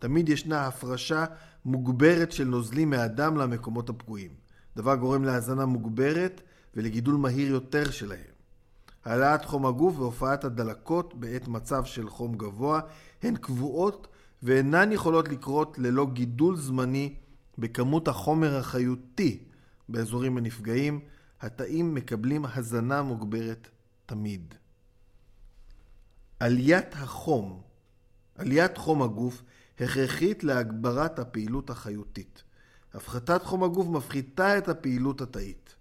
תמיד 0.04 0.30
ישנה 0.30 0.68
הפרשה 0.68 1.26
מוגברת 1.66 2.32
של 2.32 2.44
נוזלים 2.44 2.90
מהדם 2.90 3.38
למקומות 3.38 3.90
הפגועים. 3.90 4.32
דבר 4.76 4.96
גורם 4.96 5.24
להזנה 5.24 5.66
מוגברת 5.66 6.42
ולגידול 6.76 7.16
מהיר 7.16 7.52
יותר 7.52 7.92
שלהם. 7.92 8.34
העלאת 9.06 9.46
חום 9.46 9.66
הגוף 9.66 10.00
והופעת 10.00 10.44
הדלקות 10.44 11.14
בעת 11.20 11.48
מצב 11.48 11.86
של 11.86 12.10
חום 12.10 12.38
גבוה 12.38 12.82
הן 13.22 13.36
קבועות 13.36 14.08
ואינן 14.44 14.92
יכולות 14.92 15.30
לקרות 15.30 15.80
ללא 15.80 16.08
גידול 16.14 16.58
זמני 16.58 17.14
בכמות 17.58 18.08
החומר 18.08 18.58
החיותי 18.58 19.44
באזורים 19.90 20.38
הנפגעים, 20.38 21.00
התאים 21.42 21.94
מקבלים 21.94 22.46
הזנה 22.46 23.02
מוגברת 23.02 23.68
תמיד. 24.06 24.54
עליית 26.40 26.94
החום, 26.94 27.62
עליית 28.38 28.78
חום 28.78 29.02
הגוף, 29.02 29.44
הכרחית 29.80 30.44
להגברת 30.44 31.20
הפעילות 31.20 31.70
החיותית. 31.70 32.44
הפחתת 32.94 33.44
חום 33.44 33.64
הגוף 33.64 33.88
מפחיתה 33.88 34.58
את 34.58 34.70
הפעילות 34.70 35.22
התאית. 35.22 35.76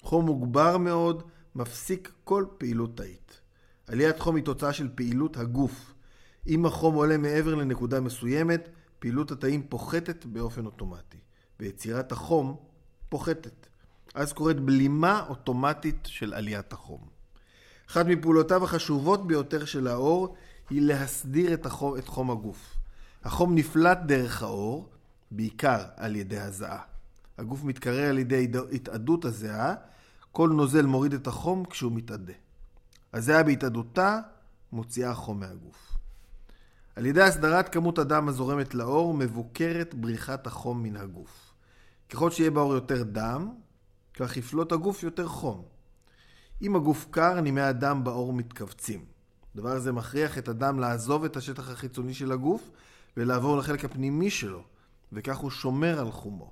חום 0.00 0.24
מוגבר 0.24 0.78
מאוד 0.78 1.22
מפסיק 1.54 2.12
כל 2.24 2.44
פעילות 2.58 2.96
תאית. 2.96 3.40
עליית 3.86 4.18
חום 4.18 4.36
היא 4.36 4.44
תוצאה 4.44 4.72
של 4.72 4.88
פעילות 4.94 5.36
הגוף. 5.36 5.94
אם 6.46 6.66
החום 6.66 6.94
עולה 6.94 7.16
מעבר 7.16 7.54
לנקודה 7.54 8.00
מסוימת, 8.00 8.68
פעילות 8.98 9.30
התאים 9.30 9.66
פוחתת 9.68 10.26
באופן 10.26 10.66
אוטומטי, 10.66 11.18
ויצירת 11.60 12.12
החום 12.12 12.56
פוחתת. 13.08 13.66
אז 14.14 14.32
קורית 14.32 14.60
בלימה 14.60 15.24
אוטומטית 15.28 15.98
של 16.04 16.34
עליית 16.34 16.72
החום. 16.72 17.08
אחת 17.90 18.06
מפעולותיו 18.06 18.64
החשובות 18.64 19.26
ביותר 19.26 19.64
של 19.64 19.86
האור 19.86 20.36
היא 20.70 20.82
להסדיר 20.82 21.54
את, 21.54 21.66
החום, 21.66 21.98
את 21.98 22.08
חום 22.08 22.30
הגוף. 22.30 22.73
החום 23.24 23.54
נפלט 23.54 23.98
דרך 24.06 24.42
האור, 24.42 24.88
בעיקר 25.30 25.84
על 25.96 26.16
ידי 26.16 26.38
הזעה. 26.38 26.82
הגוף 27.38 27.64
מתקרר 27.64 28.08
על 28.08 28.18
ידי 28.18 28.48
התאדות 28.72 29.24
הזיעה, 29.24 29.74
כל 30.32 30.48
נוזל 30.48 30.86
מוריד 30.86 31.14
את 31.14 31.26
החום 31.26 31.64
כשהוא 31.64 31.92
מתאדה. 31.92 32.32
הזיעה 33.12 33.42
בהתאדותה 33.42 34.20
מוציאה 34.72 35.14
חום 35.14 35.40
מהגוף. 35.40 35.98
על 36.96 37.06
ידי 37.06 37.22
הסדרת 37.22 37.68
כמות 37.68 37.98
הדם 37.98 38.28
הזורמת 38.28 38.74
לאור, 38.74 39.14
מבוקרת 39.14 39.94
בריחת 39.94 40.46
החום 40.46 40.82
מן 40.82 40.96
הגוף. 40.96 41.52
ככל 42.10 42.30
שיהיה 42.30 42.50
באור 42.50 42.74
יותר 42.74 43.02
דם, 43.02 43.54
כך 44.14 44.36
יפלוט 44.36 44.72
הגוף 44.72 45.02
יותר 45.02 45.28
חום. 45.28 45.62
אם 46.62 46.76
הגוף 46.76 47.06
קר, 47.10 47.40
נימי 47.40 47.60
הדם 47.60 48.04
באור 48.04 48.32
מתכווצים. 48.32 49.04
דבר 49.56 49.78
זה 49.78 49.92
מכריח 49.92 50.38
את 50.38 50.48
הדם 50.48 50.78
לעזוב 50.78 51.24
את 51.24 51.36
השטח 51.36 51.70
החיצוני 51.70 52.14
של 52.14 52.32
הגוף 52.32 52.70
ולעבור 53.16 53.56
לחלק 53.56 53.84
הפנימי 53.84 54.30
שלו, 54.30 54.62
וכך 55.12 55.36
הוא 55.36 55.50
שומר 55.50 56.00
על 56.00 56.10
חומו. 56.10 56.50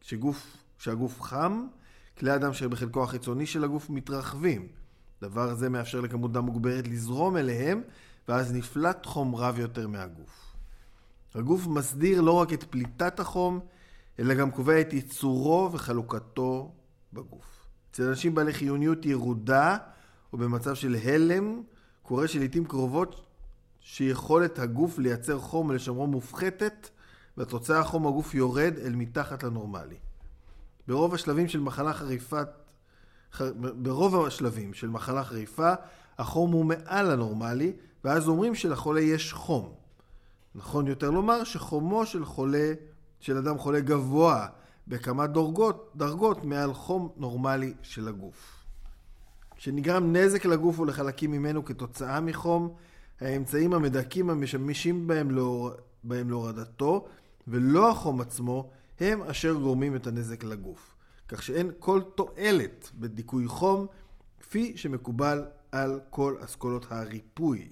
כשגוף, 0.00 0.56
כשהגוף 0.78 1.22
חם, 1.22 1.66
כלי 2.18 2.30
הדם 2.30 2.52
שבחלקו 2.52 3.04
החיצוני 3.04 3.46
של 3.46 3.64
הגוף 3.64 3.90
מתרחבים. 3.90 4.68
דבר 5.22 5.54
זה 5.54 5.68
מאפשר 5.68 6.00
לכמות 6.00 6.32
דם 6.32 6.44
מוגברת 6.44 6.88
לזרום 6.88 7.36
אליהם, 7.36 7.82
ואז 8.28 8.52
נפלט 8.52 9.06
חום 9.06 9.34
רב 9.34 9.58
יותר 9.58 9.88
מהגוף. 9.88 10.54
הגוף 11.34 11.66
מסדיר 11.66 12.20
לא 12.20 12.32
רק 12.32 12.52
את 12.52 12.64
פליטת 12.64 13.20
החום, 13.20 13.60
אלא 14.18 14.34
גם 14.34 14.50
קובע 14.50 14.80
את 14.80 14.92
ייצורו 14.92 15.70
וחלוקתו 15.72 16.72
בגוף. 17.12 17.66
אצל 17.90 18.08
אנשים 18.08 18.34
בעלי 18.34 18.52
חיוניות 18.52 19.06
ירודה 19.06 19.76
או 20.32 20.38
במצב 20.38 20.74
של 20.74 20.96
הלם, 21.04 21.62
קורה 22.02 22.28
שלעיתים 22.28 22.64
קרובות 22.64 23.25
שיכולת 23.88 24.58
הגוף 24.58 24.98
לייצר 24.98 25.38
חום 25.38 25.68
ולשמרו 25.68 26.06
מופחתת, 26.06 26.88
והתוצאה 27.36 27.84
חום 27.84 28.06
הגוף 28.06 28.34
יורד 28.34 28.74
אל 28.84 28.94
מתחת 28.94 29.42
לנורמלי. 29.42 29.96
ברוב 30.88 31.14
השלבים 31.14 31.48
של 31.48 31.60
מחלה 31.60 31.92
חריפת, 31.92 32.48
ח... 33.32 33.42
ברוב 33.58 34.26
השלבים 34.26 34.74
של 34.74 34.88
מחלה 34.88 35.24
חריפה, 35.24 35.72
החום 36.18 36.52
הוא 36.52 36.64
מעל 36.64 37.10
הנורמלי, 37.10 37.72
ואז 38.04 38.28
אומרים 38.28 38.54
שלחולה 38.54 39.00
יש 39.00 39.32
חום. 39.32 39.72
נכון 40.54 40.86
יותר 40.86 41.10
לומר 41.10 41.44
שחומו 41.44 42.06
של 42.06 42.24
חולה, 42.24 42.72
של 43.20 43.36
אדם 43.36 43.58
חולה 43.58 43.80
גבוה 43.80 44.46
בכמה 44.88 45.26
דרגות, 45.26 45.92
דרגות 45.96 46.44
מעל 46.44 46.74
חום 46.74 47.12
נורמלי 47.16 47.74
של 47.82 48.08
הגוף. 48.08 48.64
כשנגרם 49.56 50.16
נזק 50.16 50.44
לגוף 50.44 50.80
ולחלקים 50.80 51.30
ממנו 51.30 51.64
כתוצאה 51.64 52.20
מחום, 52.20 52.74
האמצעים 53.20 53.74
המדכאים 53.74 54.30
המשמשים 54.30 55.06
בהם, 55.06 55.30
להור... 55.30 55.70
בהם 56.04 56.30
להורדתו, 56.30 57.06
ולא 57.48 57.90
החום 57.90 58.20
עצמו, 58.20 58.70
הם 59.00 59.22
אשר 59.22 59.54
גורמים 59.54 59.96
את 59.96 60.06
הנזק 60.06 60.44
לגוף, 60.44 60.94
כך 61.28 61.42
שאין 61.42 61.70
כל 61.78 62.00
תועלת 62.14 62.90
בדיכוי 62.94 63.48
חום, 63.48 63.86
כפי 64.40 64.76
שמקובל 64.76 65.44
על 65.72 66.00
כל 66.10 66.36
אסכולות 66.44 66.86
הריפוי. 66.92 67.68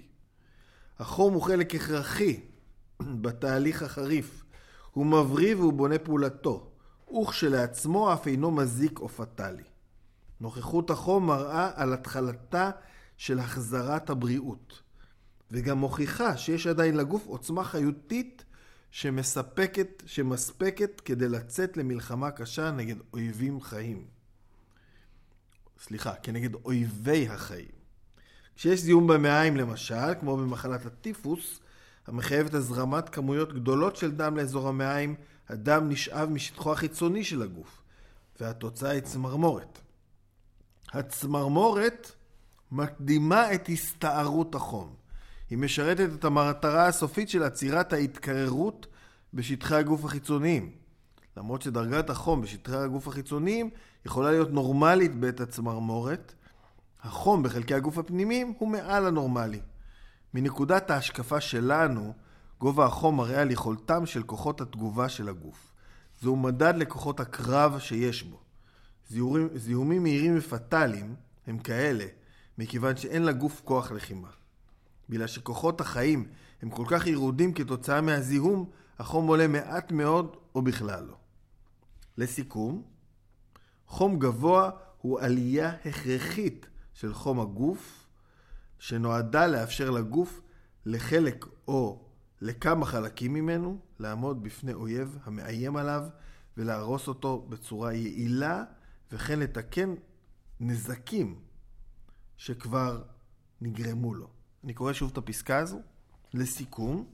החום 0.98 1.34
הוא 1.34 1.42
חלק 1.42 1.74
הכרחי 1.74 2.40
בתהליך 3.22 3.82
החריף. 3.82 4.44
הוא 4.92 5.06
מבריא 5.06 5.56
והוא 5.56 5.72
בונה 5.72 5.98
פעולתו, 5.98 6.70
וכשלעצמו 7.20 8.12
אף 8.12 8.26
אינו 8.26 8.50
מזיק 8.50 9.00
או 9.00 9.08
פטאלי. 9.08 9.62
נוכחות 10.40 10.90
החום 10.90 11.26
מראה 11.26 11.70
על 11.74 11.92
התחלתה 11.92 12.70
של 13.16 13.38
החזרת 13.38 14.10
הבריאות, 14.10 14.82
וגם 15.54 15.78
מוכיחה 15.78 16.36
שיש 16.36 16.66
עדיין 16.66 16.96
לגוף 16.96 17.26
עוצמה 17.26 17.64
חיותית 17.64 18.44
שמספקת, 18.90 20.02
שמספקת 20.06 21.00
כדי 21.00 21.28
לצאת 21.28 21.76
למלחמה 21.76 22.30
קשה 22.30 22.70
נגד 22.70 22.96
אויבים 23.12 23.60
חיים. 23.60 24.04
סליחה, 25.78 26.14
כנגד 26.14 26.54
אויבי 26.54 27.28
החיים. 27.28 27.74
כשיש 28.56 28.80
זיהום 28.80 29.06
במעיים 29.06 29.56
למשל, 29.56 30.14
כמו 30.20 30.36
במחלת 30.36 30.86
הטיפוס, 30.86 31.60
המחייבת 32.06 32.54
הזרמת 32.54 33.08
כמויות 33.08 33.52
גדולות 33.52 33.96
של 33.96 34.10
דם 34.10 34.36
לאזור 34.36 34.68
המעיים, 34.68 35.14
הדם 35.48 35.88
נשאב 35.88 36.28
משטחו 36.30 36.72
החיצוני 36.72 37.24
של 37.24 37.42
הגוף, 37.42 37.82
והתוצאה 38.40 38.90
היא 38.90 39.00
צמרמורת. 39.00 39.78
הצמרמורת 40.92 42.12
מקדימה 42.72 43.54
את 43.54 43.68
הסתערות 43.68 44.54
החום. 44.54 45.03
היא 45.50 45.58
משרתת 45.58 46.08
את 46.14 46.24
המטרה 46.24 46.86
הסופית 46.86 47.28
של 47.28 47.42
עצירת 47.42 47.92
ההתקררות 47.92 48.86
בשטחי 49.34 49.74
הגוף 49.74 50.04
החיצוניים. 50.04 50.70
למרות 51.36 51.62
שדרגת 51.62 52.10
החום 52.10 52.40
בשטחי 52.40 52.76
הגוף 52.76 53.08
החיצוניים 53.08 53.70
יכולה 54.06 54.30
להיות 54.30 54.50
נורמלית 54.50 55.14
בעת 55.14 55.40
הצמרמורת, 55.40 56.34
החום 57.02 57.42
בחלקי 57.42 57.74
הגוף 57.74 57.98
הפנימיים 57.98 58.54
הוא 58.58 58.68
מעל 58.68 59.06
הנורמלי. 59.06 59.60
מנקודת 60.34 60.90
ההשקפה 60.90 61.40
שלנו, 61.40 62.12
גובה 62.58 62.86
החום 62.86 63.16
מראה 63.16 63.40
על 63.40 63.50
יכולתם 63.50 64.06
של 64.06 64.22
כוחות 64.22 64.60
התגובה 64.60 65.08
של 65.08 65.28
הגוף. 65.28 65.72
זהו 66.22 66.36
מדד 66.36 66.74
לכוחות 66.76 67.20
הקרב 67.20 67.78
שיש 67.78 68.22
בו. 68.22 68.40
זיהומים, 69.08 69.48
זיהומים 69.54 70.02
מהירים 70.02 70.34
ופטאליים 70.38 71.14
הם 71.46 71.58
כאלה, 71.58 72.04
מכיוון 72.58 72.96
שאין 72.96 73.22
לגוף 73.22 73.62
כוח 73.64 73.92
לחימה. 73.92 74.28
בגלל 75.08 75.26
שכוחות 75.26 75.80
החיים 75.80 76.28
הם 76.62 76.70
כל 76.70 76.84
כך 76.88 77.06
ירודים 77.06 77.52
כתוצאה 77.52 78.00
מהזיהום, 78.00 78.70
החום 78.98 79.26
עולה 79.26 79.46
מעט 79.46 79.92
מאוד 79.92 80.36
או 80.54 80.62
בכלל 80.62 81.04
לא. 81.04 81.16
לסיכום, 82.18 82.82
חום 83.86 84.18
גבוה 84.18 84.70
הוא 85.00 85.20
עלייה 85.20 85.72
הכרחית 85.84 86.66
של 86.92 87.14
חום 87.14 87.40
הגוף, 87.40 88.06
שנועדה 88.78 89.46
לאפשר 89.46 89.90
לגוף 89.90 90.40
לחלק 90.86 91.44
או 91.68 92.04
לכמה 92.40 92.86
חלקים 92.86 93.34
ממנו 93.34 93.78
לעמוד 93.98 94.42
בפני 94.42 94.72
אויב 94.72 95.18
המאיים 95.24 95.76
עליו 95.76 96.04
ולהרוס 96.56 97.08
אותו 97.08 97.46
בצורה 97.48 97.92
יעילה 97.92 98.64
וכן 99.12 99.38
לתקן 99.38 99.94
נזקים 100.60 101.40
שכבר 102.36 103.02
נגרמו 103.60 104.14
לו. 104.14 104.33
אני 104.64 104.74
קורא 104.74 104.92
שוב 104.92 105.10
את 105.12 105.18
הפסקה 105.18 105.58
הזו. 105.58 105.80
לסיכום, 106.34 107.04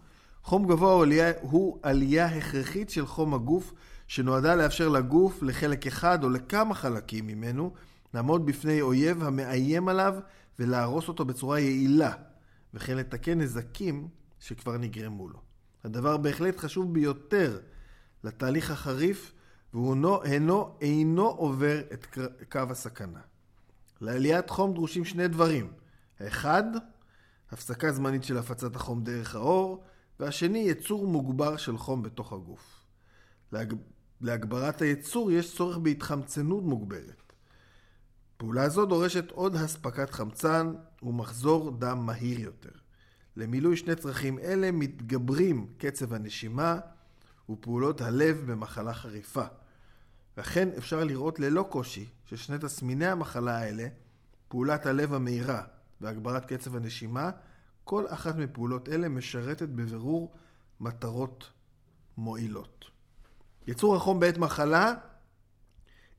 חום 0.42 0.66
גבוה 0.68 0.92
הוא 0.92 1.02
עלייה, 1.02 1.32
הוא 1.40 1.78
עלייה 1.82 2.26
הכרחית 2.26 2.90
של 2.90 3.06
חום 3.06 3.34
הגוף 3.34 3.72
שנועדה 4.08 4.54
לאפשר 4.54 4.88
לגוף 4.88 5.42
לחלק 5.42 5.86
אחד 5.86 6.24
או 6.24 6.30
לכמה 6.30 6.74
חלקים 6.74 7.26
ממנו 7.26 7.72
לעמוד 8.14 8.46
בפני 8.46 8.80
אויב 8.80 9.22
המאיים 9.22 9.88
עליו 9.88 10.14
ולהרוס 10.58 11.08
אותו 11.08 11.24
בצורה 11.24 11.60
יעילה, 11.60 12.12
וכן 12.74 12.96
לתקן 12.96 13.40
נזקים 13.40 14.08
שכבר 14.40 14.78
נגרמו 14.78 15.28
לו. 15.28 15.38
הדבר 15.84 16.16
בהחלט 16.16 16.58
חשוב 16.58 16.94
ביותר 16.94 17.58
לתהליך 18.24 18.70
החריף, 18.70 19.32
והוא 19.74 19.94
אינו, 19.94 20.22
אינו, 20.22 20.76
אינו 20.80 21.26
עובר 21.26 21.80
את 21.92 22.06
קו 22.52 22.60
הסכנה. 22.70 23.20
לעליית 24.00 24.50
חום 24.50 24.74
דרושים 24.74 25.04
שני 25.04 25.28
דברים. 25.28 25.72
האחד, 26.20 26.64
הפסקה 27.52 27.92
זמנית 27.92 28.24
של 28.24 28.38
הפצת 28.38 28.76
החום 28.76 29.04
דרך 29.04 29.34
האור, 29.34 29.84
והשני, 30.20 30.58
יצור 30.58 31.06
מוגבר 31.06 31.56
של 31.56 31.78
חום 31.78 32.02
בתוך 32.02 32.32
הגוף. 32.32 32.84
להג... 33.52 33.74
להגברת 34.20 34.82
היצור 34.82 35.32
יש 35.32 35.56
צורך 35.56 35.78
בהתחמצנות 35.78 36.64
מוגברת. 36.64 37.32
פעולה 38.36 38.68
זו 38.68 38.86
דורשת 38.86 39.30
עוד 39.30 39.56
הספקת 39.56 40.10
חמצן 40.10 40.72
ומחזור 41.02 41.70
דם 41.70 42.06
מהיר 42.06 42.40
יותר. 42.40 42.70
למילוי 43.36 43.76
שני 43.76 43.94
צרכים 43.94 44.38
אלה 44.38 44.72
מתגברים 44.72 45.66
קצב 45.78 46.12
הנשימה 46.12 46.78
ופעולות 47.50 48.00
הלב 48.00 48.42
במחלה 48.46 48.94
חריפה. 48.94 49.44
לכן 50.38 50.68
אפשר 50.78 51.04
לראות 51.04 51.40
ללא 51.40 51.68
קושי 51.70 52.08
ששני 52.24 52.58
תסמיני 52.58 53.06
המחלה 53.06 53.58
האלה, 53.58 53.88
פעולת 54.48 54.86
הלב 54.86 55.14
המהירה 55.14 55.62
והגברת 56.00 56.52
קצב 56.52 56.76
הנשימה, 56.76 57.30
כל 57.84 58.04
אחת 58.08 58.36
מפעולות 58.36 58.88
אלה 58.88 59.08
משרתת 59.08 59.68
בבירור 59.68 60.32
מטרות 60.80 61.50
מועילות. 62.16 62.84
יצור 63.66 63.96
החום 63.96 64.20
בעת 64.20 64.38
מחלה 64.38 64.94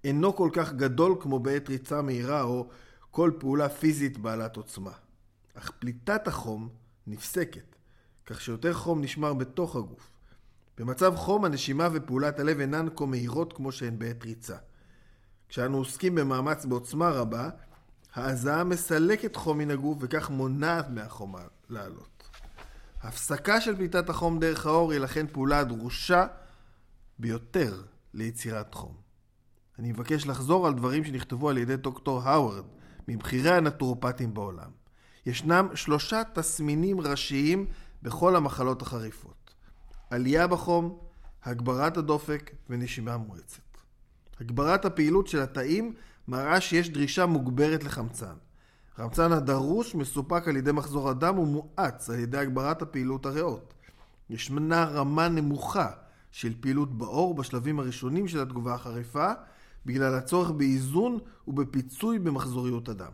אינו 0.04 0.36
כל 0.36 0.50
כך 0.54 0.74
גדול 0.74 1.16
כמו 1.20 1.40
בעת 1.40 1.70
ריצה 1.70 2.02
מהירה 2.02 2.42
או 2.42 2.70
כל 3.12 3.32
פעולה 3.40 3.70
פיזית 3.70 4.18
בעלת 4.18 4.56
עוצמה. 4.56 4.92
אך 5.54 5.72
פליטת 5.80 6.28
החום 6.28 6.70
נפסקת, 7.08 7.76
כך 8.26 8.42
שיותר 8.42 8.74
חום 8.74 9.02
נשמר 9.02 9.34
בתוך 9.34 9.76
הגוף. 9.76 10.12
במצב 10.78 11.16
חום 11.16 11.46
הנשימה 11.46 11.90
ופעולת 11.94 12.40
הלב 12.40 12.60
אינן 12.60 12.88
כה 12.96 13.06
מהירות 13.06 13.54
כמו 13.54 13.72
שהן 13.72 14.00
בעת 14.00 14.24
ריצה. 14.24 14.58
כשאנו 15.50 15.78
עוסקים 15.78 16.16
במאמץ 16.16 16.66
בעוצמה 16.66 17.10
רבה, 17.10 17.50
ההזעה 18.14 18.64
מסלקת 18.64 19.36
חום 19.36 19.58
מן 19.58 19.72
הגוף 19.72 19.98
וכך 20.02 20.30
מונעת 20.30 20.90
מהחום 20.90 21.36
לעלות. 21.70 22.30
הפסקה 23.02 23.62
של 23.62 23.76
פליטת 23.76 24.10
החום 24.10 24.40
דרך 24.40 24.66
האור 24.66 24.92
היא 24.92 25.00
לכן 25.00 25.28
פעולה 25.28 25.60
הדרושה 25.60 26.28
ביותר 27.20 27.82
ליצירת 28.14 28.74
חום. 28.74 28.96
אני 29.80 29.92
מבקש 29.92 30.26
לחזור 30.26 30.68
על 30.68 30.74
דברים 30.74 31.04
שנכתבו 31.04 31.50
על 31.50 31.58
ידי 31.58 31.78
דוקטור 31.78 32.22
האוורד, 32.22 32.66
מבכירי 33.08 33.52
הנטורופטים 33.52 34.34
בעולם. 34.34 34.72
ישנם 35.26 35.68
שלושה 35.76 36.22
תסמינים 36.34 37.02
ראשיים 37.02 37.66
בכל 38.04 38.36
המחלות 38.36 38.82
החריפות. 38.82 39.54
עלייה 40.10 40.48
בחום, 40.48 41.00
הגברת 41.44 41.98
הדופק 41.98 42.52
ונשימה 42.70 43.18
מואצת. 43.18 43.62
הגברת 44.40 44.86
הפעילות 44.86 45.28
של 45.28 45.42
התאים 45.42 45.94
מראה 46.28 46.62
שיש 46.62 46.90
דרישה 46.90 47.26
מוגברת 47.26 47.84
לחמצן. 47.84 48.34
החמצן 48.94 49.32
הדרוש 49.32 49.96
מסופק 49.96 50.48
על 50.48 50.58
ידי 50.58 50.72
מחזור 50.72 51.10
הדם 51.10 51.40
ומואץ 51.40 52.10
על 52.10 52.20
ידי 52.20 52.38
הגברת 52.38 52.82
הפעילות 52.82 53.26
הריאות. 53.26 53.74
ישנה 54.30 54.86
רמה 54.86 55.30
נמוכה 55.30 55.90
של 56.32 56.54
פעילות 56.62 56.98
בעור 56.98 57.36
בשלבים 57.36 57.80
הראשונים 57.80 58.28
של 58.28 58.42
התגובה 58.42 58.74
החריפה, 58.74 59.32
בגלל 59.86 60.16
הצורך 60.16 60.52
באיזון 60.52 61.20
ובפיצוי 61.48 62.20
במחזוריות 62.20 62.90
הדם. 62.90 63.12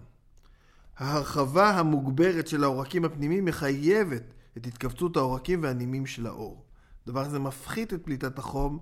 ההרחבה 0.97 1.69
המוגברת 1.69 2.47
של 2.47 2.63
העורקים 2.63 3.05
הפנימיים 3.05 3.45
מחייבת 3.45 4.23
את 4.57 4.67
התכווצות 4.67 5.17
העורקים 5.17 5.63
והנימים 5.63 6.05
של 6.05 6.27
האור. 6.27 6.63
דבר 7.07 7.29
זה 7.29 7.39
מפחית 7.39 7.93
את 7.93 8.03
פליטת 8.03 8.39
החום, 8.39 8.79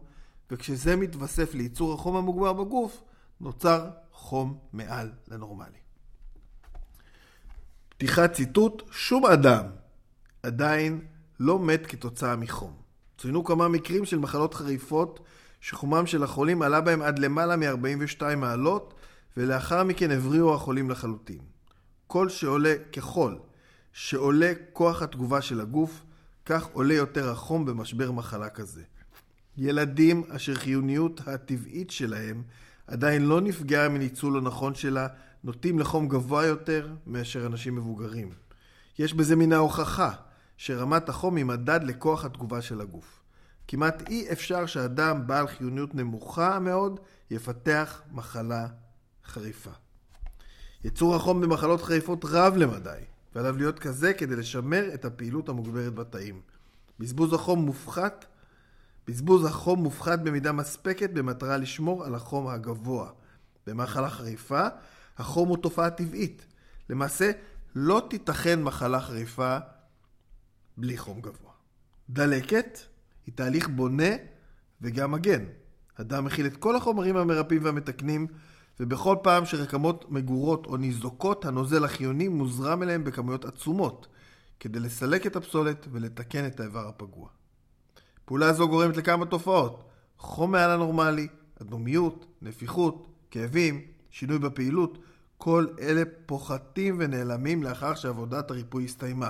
וכשזה 0.52 0.96
מתווסף 0.96 1.54
לייצור 1.54 1.94
החום 1.94 2.16
המוגבר 2.16 2.54
בגוף, 2.54 3.04
נוצר 3.42 3.90
חום 4.16 4.58
מעל 4.74 5.12
לנורמלי. 5.28 5.78
פתיחת 7.90 8.34
ציטוט, 8.34 8.84
שום 8.92 9.26
אדם 9.26 9.66
עדיין 10.44 11.02
לא 11.40 11.60
מת 11.60 11.88
כתוצאה 11.88 12.36
מחום. 12.36 12.74
צוינו 13.18 13.44
כמה 13.44 13.68
מקרים 13.68 14.06
של 14.06 14.20
מחלות 14.20 14.54
חריפות 14.54 15.20
שחומם 15.62 16.08
של 16.08 16.24
החולים 16.24 16.62
עלה 16.62 16.82
בהם 16.82 17.02
עד 17.02 17.20
למעלה 17.20 17.56
מ-42 17.56 18.36
מעלות, 18.38 18.94
ולאחר 19.38 19.84
מכן 19.84 20.12
הבריאו 20.12 20.56
החולים 20.56 20.90
לחלוטין. 20.90 21.40
כל 22.08 22.30
שעולה, 22.30 22.74
ככל 22.96 23.36
שעולה 23.94 24.54
כוח 24.74 25.02
התגובה 25.02 25.42
של 25.42 25.62
הגוף, 25.62 26.04
כך 26.46 26.66
עולה 26.74 26.94
יותר 26.94 27.30
החום 27.30 27.66
במשבר 27.66 28.12
מחלה 28.12 28.50
כזה. 28.50 28.84
ילדים 29.58 30.24
אשר 30.30 30.56
חיוניות 30.56 31.28
הטבעית 31.28 31.92
שלהם 31.92 32.44
עדיין 32.88 33.26
לא 33.26 33.42
נפגעה 33.42 33.90
מניצול 33.90 34.34
לא 34.34 34.42
נכון 34.42 34.76
שלה, 34.76 35.08
נוטים 35.44 35.80
לחום 35.80 36.08
גבוה 36.08 36.46
יותר 36.46 36.88
מאשר 37.08 37.46
אנשים 37.46 37.76
מבוגרים. 37.76 38.32
יש 39.00 39.14
בזה 39.14 39.36
מן 39.36 39.54
ההוכחה 39.54 40.12
שרמת 40.58 41.10
החום 41.10 41.36
היא 41.36 41.46
מדד 41.46 41.80
לכוח 41.84 42.26
התגובה 42.26 42.62
של 42.62 42.82
הגוף. 42.82 43.22
כמעט 43.68 44.10
אי 44.10 44.32
אפשר 44.32 44.66
שאדם 44.66 45.28
בעל 45.28 45.48
חיוניות 45.48 45.96
נמוכה 45.96 46.60
מאוד 46.60 47.00
יפתח 47.32 48.02
מחלה 48.12 48.68
חריפה. 49.26 49.72
יצור 50.84 51.16
החום 51.16 51.42
במחלות 51.42 51.82
חריפות 51.82 52.26
רב 52.26 52.56
למדי, 52.58 53.02
ועליו 53.36 53.58
להיות 53.58 53.80
כזה 53.80 54.14
כדי 54.14 54.36
לשמר 54.36 54.94
את 54.94 55.06
הפעילות 55.06 55.50
המוגברת 55.50 55.96
בתאים. 55.96 56.42
בזבוז 57.00 57.34
החום 57.34 57.66
מופחת, 57.66 58.26
בזבוז 59.08 59.46
החום 59.46 59.84
מופחת 59.84 60.20
במידה 60.20 60.52
מספקת 60.52 61.10
במטרה 61.10 61.58
לשמור 61.58 62.06
על 62.06 62.16
החום 62.16 62.48
הגבוה. 62.48 63.10
במחלה 63.68 64.10
חריפה, 64.10 64.68
החום 65.18 65.50
הוא 65.50 65.58
תופעה 65.58 65.90
טבעית. 65.90 66.46
למעשה, 66.90 67.32
לא 67.76 68.02
תיתכן 68.10 68.64
מחלה 68.64 69.02
חריפה 69.02 69.58
בלי 70.78 70.98
חום 70.98 71.22
גבוה. 71.22 71.52
דלקת 72.10 72.80
היא 73.26 73.34
תהליך 73.34 73.68
בונה 73.68 74.10
וגם 74.82 75.12
מגן. 75.12 75.44
הדם 75.98 76.26
מכיל 76.26 76.46
את 76.46 76.58
כל 76.58 76.76
החומרים 76.76 77.18
המרפאים 77.18 77.64
והמתקנים, 77.64 78.28
ובכל 78.80 79.16
פעם 79.24 79.46
שרקמות 79.46 80.12
מגורות 80.12 80.66
או 80.66 80.78
ניזוקות, 80.78 81.46
הנוזל 81.46 81.86
החיוני 81.86 82.28
מוזרם 82.28 82.84
אליהם 82.84 83.04
בכמויות 83.04 83.46
עצומות, 83.46 84.08
כדי 84.60 84.80
לסלק 84.80 85.28
את 85.28 85.36
הפסולת 85.36 85.88
ולתקן 85.92 86.48
את 86.48 86.60
האיבר 86.60 86.88
הפגוע. 86.88 87.30
פעולה 88.26 88.54
זו 88.54 88.68
גורמת 88.70 88.98
לכמה 88.98 89.26
תופעות 89.26 89.86
חום 90.18 90.52
מעל 90.52 90.72
הנורמלי, 90.72 91.28
אדומיות, 91.62 92.26
נפיחות, 92.42 93.08
כאבים, 93.32 93.82
שינוי 94.12 94.40
בפעילות, 94.40 94.98
כל 95.38 95.68
אלה 95.80 96.04
פוחתים 96.26 96.96
ונעלמים 97.00 97.64
לאחר 97.64 97.96
שעבודת 97.96 98.52
הריפוי 98.52 98.86
הסתיימה. 98.86 99.30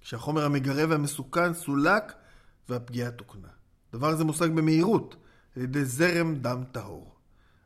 כשהחומר 0.00 0.44
המגרה 0.44 0.84
והמסוכן 0.88 1.54
סולק 1.54 2.12
והפגיעה 2.68 3.10
תוקנה. 3.10 3.48
דבר 3.92 4.16
זה 4.16 4.24
מושג 4.24 4.50
במהירות 4.50 5.16
על 5.56 5.62
ידי 5.62 5.84
זרם 5.84 6.34
דם 6.34 6.64
טהור. 6.72 7.14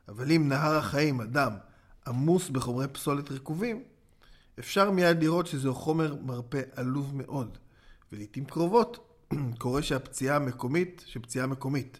אבל 0.07 0.31
אם 0.31 0.49
נהר 0.49 0.75
החיים, 0.75 1.21
הדם, 1.21 1.53
עמוס 2.07 2.49
בחומרי 2.49 2.87
פסולת 2.87 3.31
רקובים, 3.31 3.83
אפשר 4.59 4.91
מיד 4.91 5.23
לראות 5.23 5.47
שזהו 5.47 5.75
חומר 5.75 6.15
מרפא 6.21 6.61
עלוב 6.75 7.15
מאוד, 7.15 7.57
ולעיתים 8.11 8.45
קרובות 8.45 9.10
קורה 9.57 9.81
שהפציעה 9.81 10.35
המקומית, 10.35 11.03
שפציעה 11.07 11.47
מקומית, 11.47 11.99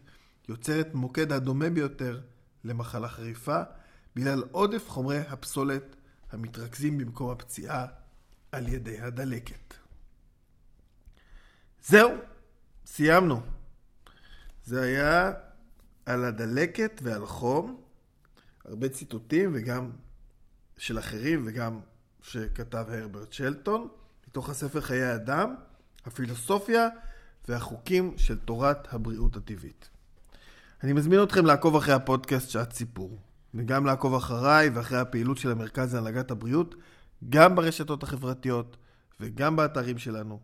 יוצרת 0.50 0.94
מוקד 0.94 1.32
הדומה 1.32 1.70
ביותר 1.70 2.22
למחלה 2.63 3.08
חריפה, 3.08 3.62
בגלל 4.15 4.44
עודף 4.52 4.89
חומרי 4.89 5.20
הפסולת 5.20 5.96
המתרכזים 6.32 6.98
במקום 6.98 7.30
הפציעה 7.30 7.86
על 8.52 8.67
ידי 8.67 9.00
הדלקת. 9.00 9.74
זהו, 11.84 12.12
סיימנו. 12.86 13.41
זה 14.65 14.82
היה 14.82 15.32
על 16.06 16.26
הדלקת 16.26 17.00
ועל 17.04 17.26
חום, 17.26 17.82
הרבה 18.65 18.89
ציטוטים 18.89 19.52
וגם 19.54 19.91
של 20.78 21.00
אחרים 21.00 21.44
וגם 21.48 21.80
שכתב 22.22 22.86
הרברט 22.89 23.34
שלטון, 23.34 23.88
מתוך 24.28 24.50
הספר 24.50 24.82
חיי 24.82 25.15
אדם, 25.15 25.56
הפילוסופיה 26.06 26.88
והחוקים 27.47 28.13
של 28.17 28.39
תורת 28.39 28.93
הבריאות 28.93 29.36
הטבעית. 29.36 29.89
אני 30.84 30.93
מזמין 30.93 31.23
אתכם 31.23 31.45
לעקוב 31.45 31.75
אחרי 31.75 31.93
הפודקאסט 31.93 32.49
שעת 32.49 32.73
סיפור, 32.73 33.19
וגם 33.54 33.86
לעקוב 33.86 34.15
אחריי 34.15 34.69
ואחרי 34.69 34.97
הפעילות 34.97 35.38
של 35.38 35.51
המרכז 35.51 35.95
להנהגת 35.95 36.32
הבריאות, 36.32 36.75
גם 37.30 37.56
ברשתות 37.56 38.04
החברתיות 38.04 38.77
וגם 39.19 39.56
באתרים 39.56 39.97
שלנו. 39.97 40.39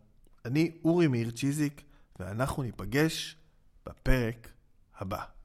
אני 0.45 0.71
אורי 0.85 1.07
מאיר 1.07 1.31
צ'יזיק, 1.31 1.81
ואנחנו 2.19 2.63
ניפגש 2.63 3.37
בפרק 3.85 4.49
הבא. 4.97 5.36